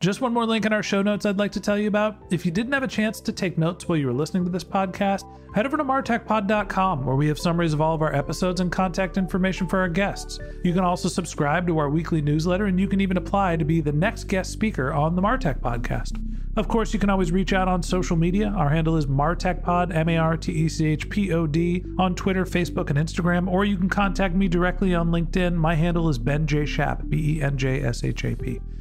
Just 0.00 0.20
one 0.20 0.32
more 0.32 0.46
link 0.46 0.64
in 0.64 0.72
our 0.72 0.82
show 0.82 1.02
notes 1.02 1.26
I'd 1.26 1.40
like 1.40 1.50
to 1.50 1.60
tell 1.60 1.76
you 1.76 1.88
about. 1.88 2.18
If 2.30 2.46
you 2.46 2.52
didn't 2.52 2.72
have 2.72 2.84
a 2.84 2.88
chance 2.88 3.20
to 3.20 3.32
take 3.32 3.58
notes 3.58 3.88
while 3.88 3.98
you 3.98 4.06
were 4.06 4.12
listening 4.12 4.44
to 4.44 4.50
this 4.50 4.62
podcast, 4.62 5.24
head 5.56 5.66
over 5.66 5.76
to 5.76 5.82
martechpod.com 5.82 7.04
where 7.04 7.16
we 7.16 7.26
have 7.26 7.36
summaries 7.36 7.72
of 7.72 7.80
all 7.80 7.96
of 7.96 8.02
our 8.02 8.14
episodes 8.14 8.60
and 8.60 8.70
contact 8.70 9.16
information 9.16 9.66
for 9.66 9.80
our 9.80 9.88
guests. 9.88 10.38
You 10.62 10.72
can 10.72 10.84
also 10.84 11.08
subscribe 11.08 11.66
to 11.66 11.78
our 11.78 11.90
weekly 11.90 12.22
newsletter 12.22 12.66
and 12.66 12.78
you 12.78 12.86
can 12.86 13.00
even 13.00 13.16
apply 13.16 13.56
to 13.56 13.64
be 13.64 13.80
the 13.80 13.90
next 13.90 14.28
guest 14.28 14.52
speaker 14.52 14.92
on 14.92 15.16
the 15.16 15.22
Martech 15.22 15.58
podcast. 15.58 16.16
Of 16.56 16.68
course, 16.68 16.94
you 16.94 17.00
can 17.00 17.10
always 17.10 17.32
reach 17.32 17.52
out 17.52 17.66
on 17.66 17.82
social 17.82 18.16
media. 18.16 18.50
Our 18.56 18.68
handle 18.68 18.96
is 18.98 19.06
martechpod, 19.06 19.92
M 19.92 20.08
A 20.10 20.16
R 20.16 20.36
T 20.36 20.52
E 20.52 20.68
C 20.68 20.86
H 20.86 21.10
P 21.10 21.32
O 21.32 21.44
D, 21.48 21.84
on 21.98 22.14
Twitter, 22.14 22.44
Facebook, 22.44 22.90
and 22.90 22.98
Instagram, 23.00 23.50
or 23.50 23.64
you 23.64 23.76
can 23.76 23.88
contact 23.88 24.36
me 24.36 24.46
directly 24.46 24.94
on 24.94 25.08
LinkedIn. 25.08 25.54
My 25.54 25.74
handle 25.74 26.08
is 26.08 26.18
Ben 26.18 26.46
J. 26.46 26.66
Shap, 26.66 27.02
B 27.08 27.38
E 27.38 27.42
N 27.42 27.58
J 27.58 27.82
S 27.82 28.04
H 28.04 28.24
A 28.24 28.36
P. 28.36 28.60